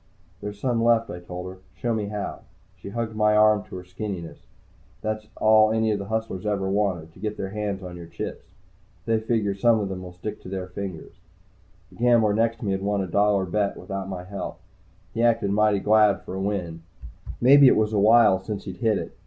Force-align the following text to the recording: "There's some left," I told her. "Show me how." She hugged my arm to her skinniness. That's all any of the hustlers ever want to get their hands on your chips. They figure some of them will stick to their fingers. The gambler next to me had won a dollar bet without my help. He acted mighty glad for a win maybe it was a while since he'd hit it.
"There's 0.41 0.59
some 0.59 0.83
left," 0.83 1.11
I 1.11 1.19
told 1.19 1.45
her. 1.47 1.59
"Show 1.75 1.93
me 1.93 2.07
how." 2.07 2.39
She 2.75 2.89
hugged 2.89 3.15
my 3.15 3.35
arm 3.37 3.61
to 3.65 3.75
her 3.75 3.83
skinniness. 3.83 4.47
That's 5.03 5.27
all 5.37 5.71
any 5.71 5.91
of 5.91 5.99
the 5.99 6.05
hustlers 6.05 6.43
ever 6.43 6.67
want 6.67 7.13
to 7.13 7.19
get 7.19 7.37
their 7.37 7.51
hands 7.51 7.83
on 7.83 7.95
your 7.97 8.07
chips. 8.07 8.47
They 9.05 9.19
figure 9.19 9.53
some 9.53 9.79
of 9.79 9.89
them 9.89 10.01
will 10.01 10.11
stick 10.11 10.41
to 10.41 10.49
their 10.49 10.65
fingers. 10.65 11.13
The 11.91 11.97
gambler 11.97 12.33
next 12.33 12.57
to 12.61 12.65
me 12.65 12.71
had 12.71 12.81
won 12.81 13.01
a 13.03 13.07
dollar 13.07 13.45
bet 13.45 13.77
without 13.77 14.09
my 14.09 14.23
help. 14.23 14.59
He 15.13 15.21
acted 15.21 15.51
mighty 15.51 15.77
glad 15.77 16.23
for 16.23 16.33
a 16.33 16.41
win 16.41 16.81
maybe 17.39 17.67
it 17.67 17.77
was 17.77 17.93
a 17.93 17.99
while 17.99 18.39
since 18.39 18.63
he'd 18.63 18.77
hit 18.77 18.97
it. 18.97 19.15